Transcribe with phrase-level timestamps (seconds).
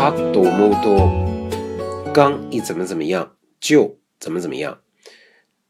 [0.00, 4.78] かと思うと、刚一怎么怎么样，就怎么怎么样。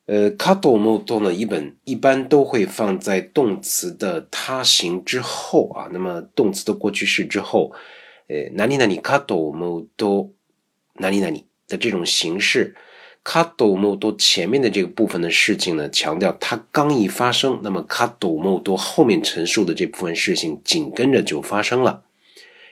[0.07, 5.89] 呃，かと思うと呢，一本一般都会放在动词的他形之后啊。
[5.93, 7.73] 那么动词的过去式之后，
[8.29, 10.31] 呃，何々かと思うと
[10.95, 11.37] 何々
[11.69, 12.75] 的这种形式。
[13.25, 22.05] かと思うと前面的这个部分的事情呢，强调它刚一发生，那么かと思うと后面陈述的这部分事情紧跟着就发生了，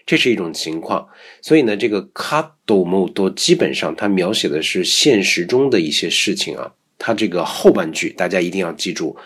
[0.09, 1.09] 这是一种情况。
[1.43, 6.75] 所以呢，这个かと思うと基本上它描写的是现实中的一些事情啊。
[6.99, 9.17] 它这个后半句大家一定要记住，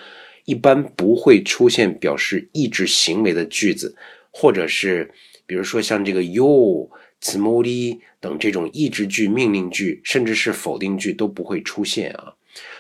[0.45, 3.97] 一般不会出现表示意志行为的句子，
[4.30, 5.12] 或者是
[5.47, 6.91] 比如说像这个 you。
[7.20, 12.34] つもり等这种意志句、命令句，甚至是否定句都不会出现啊。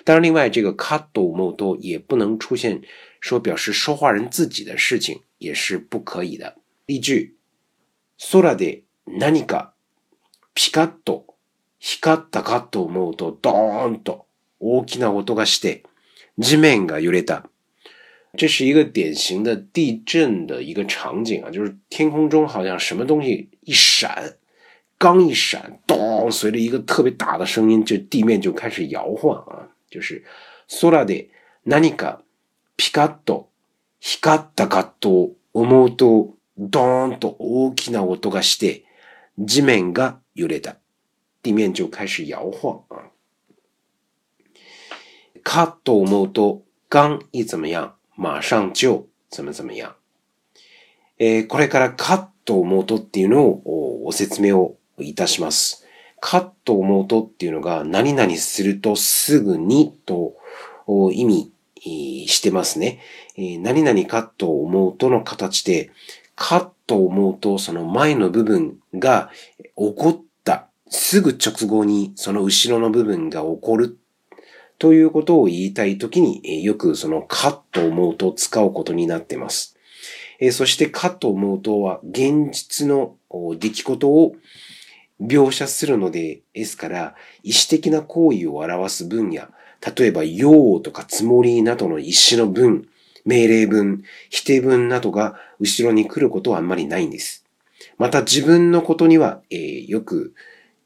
[0.04, 2.80] 当然，另外这个カドモド也不能出现
[3.20, 6.54] 说表示说话人自己的事情，也是不可以的。
[6.86, 7.34] 例句：
[8.31, 9.73] 空で何か
[10.53, 11.25] ピカッと
[11.79, 14.25] 光ったかと思うとドーンと
[14.59, 15.83] 大きな音がして
[16.37, 17.49] 地面が揺れた。
[18.35, 24.37] 这是一个典型的地震的一个场景啊，就是天空中好像什么东西一闪，
[24.97, 30.23] 刚一闪，咚，随着一个特别大的声音，就地面就开始摇晃啊，就是
[30.67, 31.29] 空で
[31.63, 32.23] 何か
[32.75, 33.49] ピカッと
[33.99, 38.85] 光ったかと思うとドーンと大きな音がして
[39.39, 40.77] 地面が揺れた，
[41.41, 43.09] 地面就开始摇晃啊。
[45.43, 47.93] かと思うと刚一怎么样？
[48.15, 49.95] 马上就怎么怎么样？
[51.17, 55.85] えー、これからカット思うとっていうのをお説明をいたします。
[56.19, 60.35] カット思うとっていうのが何々するとすぐにと
[61.11, 61.51] 意味
[62.27, 62.99] してますね。
[63.37, 65.91] 何々カット思うとの形で、
[66.45, 69.31] カット思うとその前の部分が
[69.77, 73.97] 起こったすぐ直後にその後ろの部分が起こる
[74.77, 79.77] ということを言いたいときに、よくそのかと思うと使うことになっています。
[80.51, 83.15] そしてかと思うとは現実の
[83.57, 84.35] 出来事を
[85.21, 89.49] 描写するので、ですから、意思的な行為を表す文や、
[89.95, 92.89] 例えば、用とかつもりなどの意思の文、
[93.25, 97.45] 命令文、否定文などが後ろに来ることはあんまりないんです。
[97.97, 100.33] また自分のことには、えー、よく、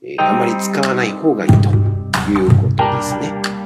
[0.04, 1.70] えー、あんまり使わない方がいいと
[2.32, 3.57] いうことですね。